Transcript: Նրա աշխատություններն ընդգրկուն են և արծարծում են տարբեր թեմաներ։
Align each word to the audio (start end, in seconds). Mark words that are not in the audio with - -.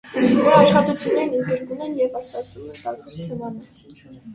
Նրա 0.21 0.53
աշխատություններն 0.61 1.37
ընդգրկուն 1.41 1.85
են 1.91 1.95
և 2.03 2.19
արծարծում 2.23 2.69
են 2.77 2.77
տարբեր 2.85 3.23
թեմաներ։ 3.25 3.93